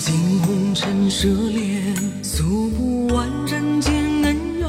[0.00, 4.68] 尽红尘奢恋，诉不完人间恩怨，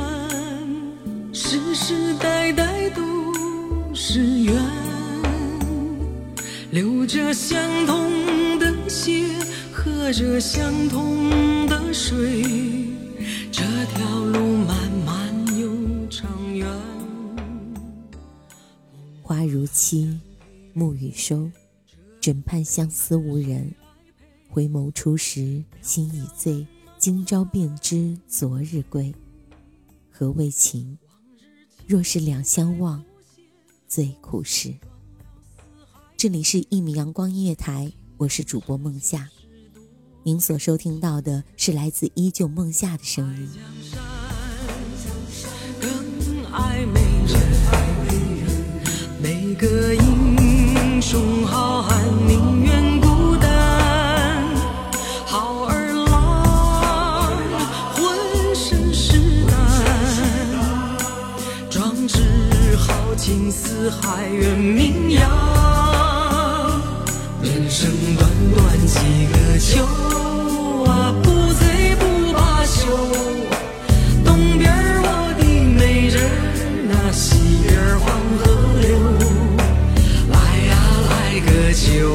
[1.33, 3.33] 世世代代都
[3.95, 4.53] 是缘。
[6.71, 9.25] 流着相同的血，
[9.72, 12.44] 喝着相同的水，
[13.53, 13.63] 这
[13.95, 15.69] 条路漫漫又
[16.09, 16.67] 长远。
[19.22, 20.19] 花如期，
[20.73, 21.50] 暮雨收，
[22.19, 23.73] 枕畔相思无人。
[24.53, 26.67] 回眸初时心已醉，
[26.97, 29.16] 今朝便知昨日归。
[30.12, 30.97] 何为情？
[31.88, 33.01] 若是两相望，
[33.88, 34.75] 最苦时。
[36.17, 39.29] 这里是一米阳光音乐台，我是主播梦夏。
[40.23, 43.50] 您所收听到的是来自依旧梦夏的声音。
[45.79, 45.89] 更
[46.51, 47.39] 爱美人，
[49.22, 52.91] 每个英雄好汉宁愿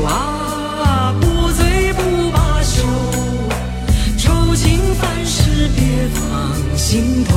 [0.06, 2.82] 啊，不醉不罢休。
[4.16, 7.34] 愁情烦事别放心头。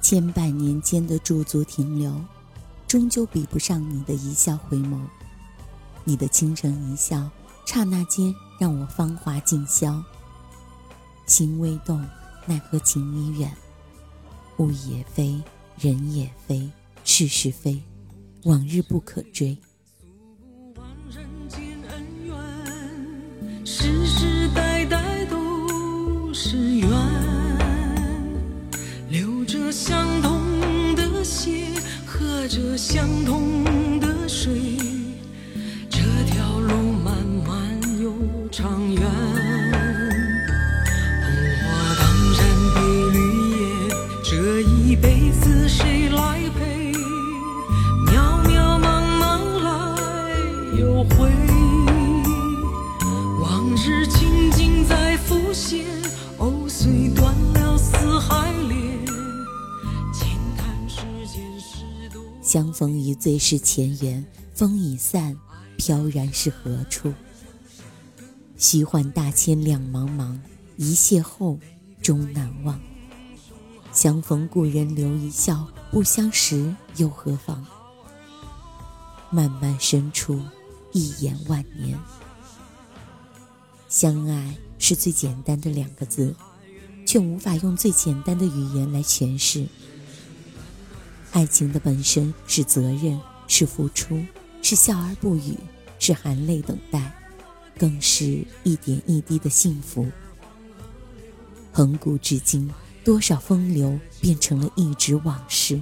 [0.00, 2.18] 千百年间的驻足停留，
[2.86, 4.98] 终究比不上你的一笑回眸。
[6.04, 7.28] 你的倾城一笑，
[7.66, 10.02] 刹那间让我芳华尽消。
[11.26, 12.02] 心未动，
[12.48, 13.54] 奈何情已远。
[14.56, 15.38] 物也非，
[15.78, 16.66] 人也非，
[17.04, 17.78] 事是非，
[18.44, 19.56] 往日不可追。
[21.10, 21.60] 人间
[21.90, 22.34] 恩怨，
[23.66, 26.88] 世世代代都是缘。
[29.10, 31.68] 流着相同的血，
[32.06, 33.57] 喝着相同
[63.28, 65.36] 逢一醉是前缘，风已散，
[65.76, 67.12] 飘然是何处？
[68.56, 70.38] 虚幻大千两茫茫，
[70.78, 71.58] 一邂逅
[72.00, 72.80] 终难忘。
[73.92, 77.66] 相逢故人留一笑，不相识又何妨？
[79.30, 80.40] 漫漫深处，
[80.92, 81.98] 一眼万年。
[83.90, 86.34] 相爱是最简单的两个字，
[87.04, 89.66] 却无法用最简单的语言来诠释。
[91.38, 94.20] 爱情的本身是责任，是付出，
[94.60, 95.56] 是笑而不语，
[96.00, 97.00] 是含泪等待，
[97.78, 100.04] 更是一点一滴的幸福。
[101.72, 102.68] 恒古至今，
[103.04, 105.80] 多少风流变成了一纸往事。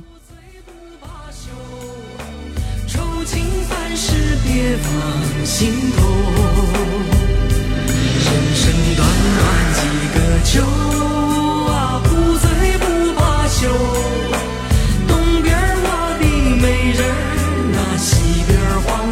[2.86, 4.12] 愁情烦事
[4.44, 6.06] 别放心头，
[8.26, 9.08] 人生短
[9.38, 9.40] 短
[9.72, 9.80] 几
[10.12, 10.60] 个秋
[11.72, 12.84] 啊，不醉不
[13.18, 14.25] 罢休。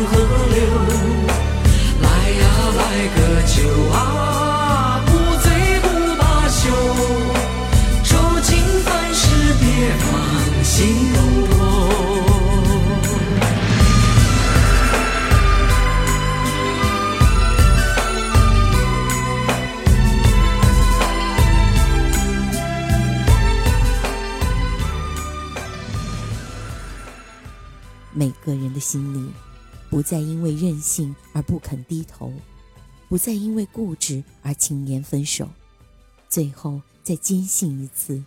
[0.02, 0.18] 河
[0.48, 0.93] 流，
[30.04, 32.32] 再因为任性而不肯低头，
[33.08, 35.48] 不再因为固执而轻言分手，
[36.28, 38.22] 最后再坚信一次，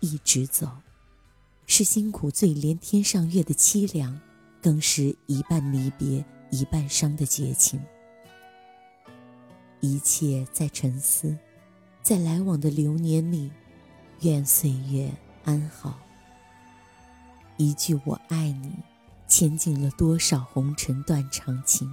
[0.00, 0.68] 一直走，
[1.66, 4.20] 是辛苦最连天上月的凄凉，
[4.60, 7.80] 更是一半离别一半伤的绝情。
[9.80, 11.36] 一切在沉思，
[12.02, 13.50] 在来往的流年里，
[14.20, 15.10] 愿岁月
[15.44, 15.98] 安好。
[17.56, 18.72] 一句我爱你。
[19.34, 21.90] 牵尽了多少红尘断肠情，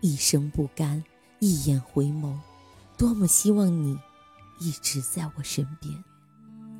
[0.00, 1.02] 一生不甘，
[1.40, 2.32] 一眼回眸，
[2.96, 3.98] 多么希望你
[4.60, 5.92] 一直在我身边。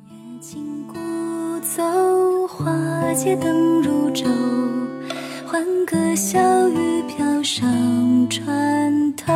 [0.09, 0.93] 夜静古
[1.59, 4.23] 走，花街灯如昼，
[5.45, 9.33] 欢歌笑语飘上船头，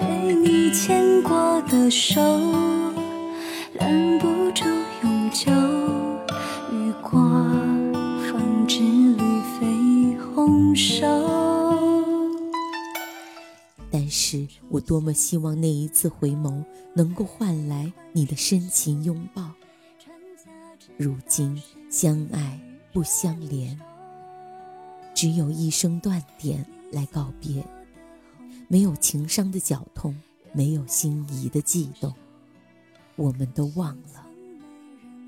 [0.00, 2.18] 被你牵过的手，
[10.76, 11.06] 手。
[13.90, 16.62] 但是我多么希望那一次回眸
[16.94, 19.50] 能够换来你的深情拥抱。
[20.98, 22.60] 如今相爱
[22.92, 23.78] 不相连，
[25.14, 27.64] 只有一声断点来告别，
[28.68, 30.14] 没有情伤的绞痛，
[30.52, 32.12] 没有心仪的悸动，
[33.16, 34.26] 我们都忘了。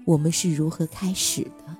[0.05, 1.77] 我们是如何开始的？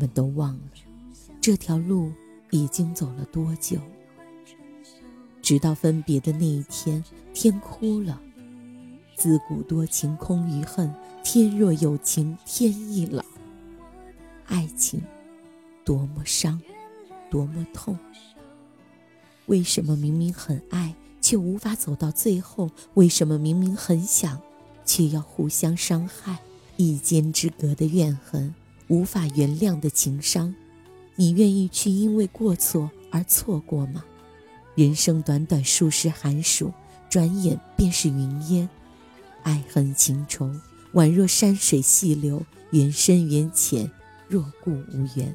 [0.00, 0.60] 们都忘了
[1.42, 2.10] 这条路
[2.50, 3.78] 已经走了多久。
[5.42, 7.04] 直到分别的那一天，
[7.34, 8.18] 天哭了。
[9.16, 10.90] 自古多情空余恨，
[11.22, 13.22] 天若有情天亦老。
[14.46, 15.02] 爱情
[15.84, 16.58] 多么伤，
[17.30, 17.98] 多么痛。
[19.46, 22.70] 为什么明明很爱，却无法走到最后？
[22.94, 24.40] 为什么明明很想，
[24.86, 26.38] 却要互相伤害？
[26.76, 28.54] 一肩之隔的怨恨，
[28.90, 30.52] 无法原谅的情伤，
[31.14, 34.04] 你愿意去因为过错而错过吗？
[34.74, 36.72] 人生短短数十寒暑，
[37.08, 38.68] 转眼便是云烟。
[39.44, 40.50] 爱恨情仇，
[40.94, 43.88] 宛若山水细流，缘深缘浅，
[44.28, 45.32] 若故无缘。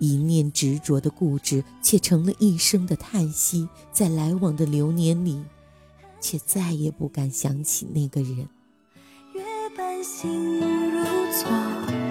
[0.00, 3.68] 一念执着的固执，却成了一生的叹息。
[3.92, 5.40] 在来往的流年里，
[6.20, 8.48] 却再也不敢想起那个人。
[9.32, 9.44] 月
[9.76, 10.58] 半星
[10.90, 11.04] 如
[11.40, 12.01] 昨，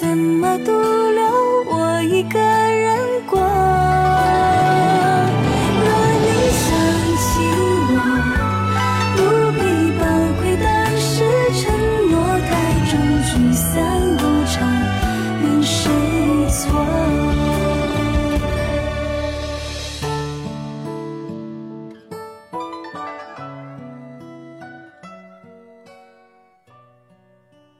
[0.00, 1.22] 怎么独留
[1.66, 3.38] 我一个人过？
[5.76, 5.84] 若
[6.24, 6.26] 你
[6.56, 6.64] 想
[7.20, 7.28] 起
[7.92, 8.00] 我，
[9.14, 9.20] 不
[9.58, 9.60] 必
[10.00, 10.02] 宝
[10.40, 10.64] 贵的
[10.96, 11.12] 是
[11.60, 11.68] 承
[12.08, 12.16] 诺，
[12.48, 12.50] 太
[12.88, 12.96] 重
[13.28, 13.60] 聚散
[14.16, 14.16] 无
[14.46, 14.56] 常，
[15.42, 15.76] 任谁
[16.48, 16.58] 错。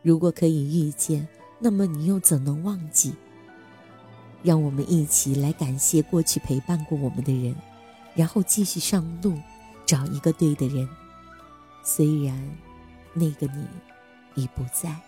[0.02, 1.26] 如果可以遇见。
[1.60, 3.14] 那么你又怎能忘记？
[4.42, 7.54] 让我们一起来感谢过去陪伴过我们的人，
[8.14, 9.38] 然后继续上路，
[9.84, 10.88] 找一个对的人。
[11.82, 12.58] 虽然
[13.12, 13.66] 那个你
[14.34, 14.98] 已不在，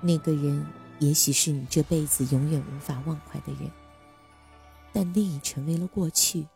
[0.00, 0.66] 那个人
[0.98, 3.70] 也许是你这辈子永远无法忘怀的人，
[4.92, 6.46] 但那已成为了过去。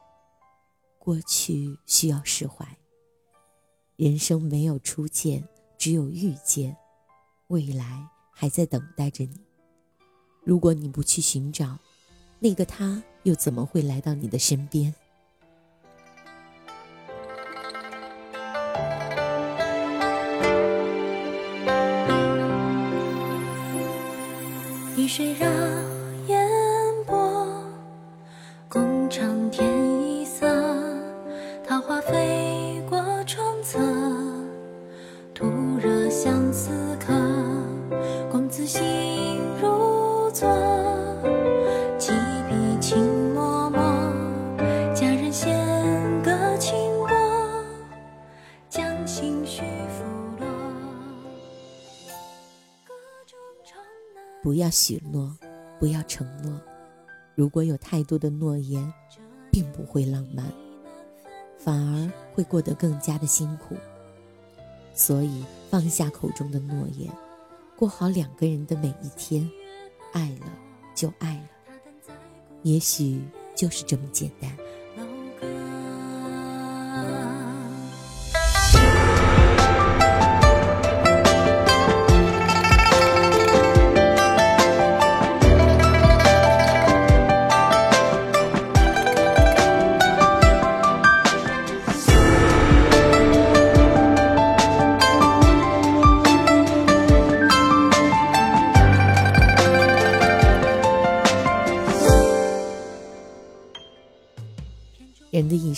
[0.99, 2.67] 过去需要释怀。
[3.97, 6.77] 人生没有初见，只有遇见，
[7.53, 9.35] 未来还在等待着你。
[10.43, 11.79] 如果你不去寻找，
[12.39, 14.95] 那个他又怎么会来到你的身边？
[24.97, 25.47] 雨水绕
[26.29, 26.49] 烟
[27.07, 27.63] 波，
[28.67, 29.69] 共长天
[30.03, 30.47] 一色。
[31.69, 33.79] 桃花飞过窗侧，
[35.35, 35.47] 徒
[35.79, 37.22] 惹相思客。
[54.63, 55.37] 要许诺，
[55.81, 56.61] 不要承诺。
[57.35, 58.93] 如果有太多的诺言，
[59.51, 60.47] 并不会浪漫，
[61.59, 63.75] 反而会过得更加的辛苦。
[64.95, 67.13] 所以放下口中的诺言，
[67.77, 69.51] 过好两个人的每一天。
[70.13, 70.47] 爱了
[70.95, 72.15] 就爱了，
[72.63, 73.21] 也许
[73.57, 74.55] 就是这么简单。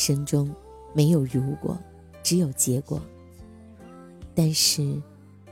[0.04, 0.54] 生中，
[0.92, 1.78] 没有如果，
[2.22, 3.00] 只有结果。
[4.34, 5.00] 但是，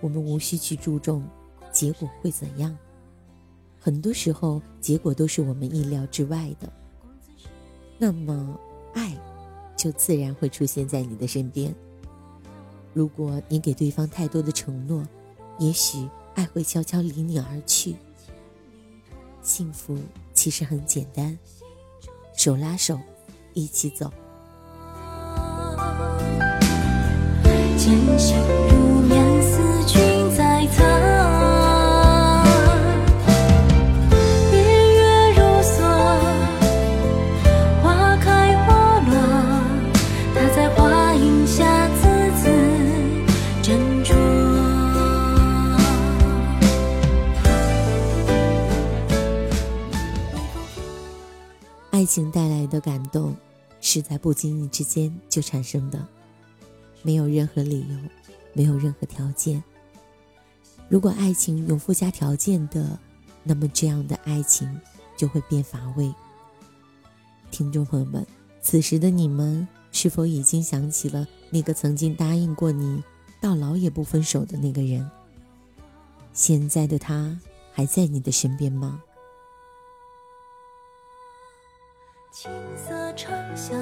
[0.03, 1.27] 我们无需去注重
[1.73, 2.77] 结果会怎样。
[3.81, 6.71] 很多时候，结果都是我们意料之外的。
[7.97, 8.61] 那么，
[8.93, 9.17] 爱
[9.75, 11.75] 就自然会出现在你的身边。
[12.93, 15.03] 如果你给对方太多的承诺，
[15.59, 17.97] 也许爱会悄悄离你而去。
[19.41, 19.97] 幸福
[20.35, 21.39] 其实很简单，
[22.37, 23.01] 手拉手，
[23.55, 24.13] 一起走。
[27.93, 28.39] 渐行
[28.71, 30.01] 如面，思君
[30.35, 30.83] 在侧。
[34.51, 34.55] 日
[34.95, 35.03] 月
[35.37, 35.77] 如梭，
[37.83, 39.13] 花开花落，
[40.35, 42.09] 他在花影下字
[42.41, 42.49] 字
[43.63, 44.15] 斟酌。
[51.91, 53.37] 爱情带来的感动，
[53.83, 55.99] 是在不经意之间就产生的，
[57.03, 57.97] 没有任何理由，
[58.53, 59.63] 没有任何条件。
[60.89, 62.99] 如果爱情有附加条件的，
[63.43, 64.81] 那么这样的爱情
[65.17, 66.13] 就会变乏味。
[67.51, 68.27] 听众朋友们，
[68.61, 73.03] 此时的你们是否已经想起了那个曾经答应过你
[73.41, 75.11] 到老也不分手的那个人？
[76.33, 77.39] 现在的他
[77.73, 79.03] 还在你的身边吗？
[82.31, 83.79] 青色长相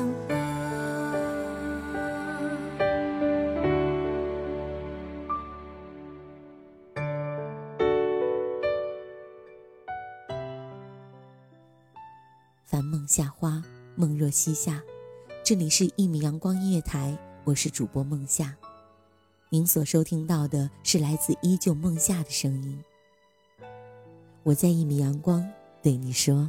[13.10, 13.60] 夏花，
[13.96, 14.80] 梦若西夏。
[15.42, 18.56] 这里是一米阳光音乐台，我是主播梦夏。
[19.48, 22.80] 您所收听到的是来自依旧梦夏的声音。
[24.44, 25.44] 我在一米阳光
[25.82, 26.48] 对你说。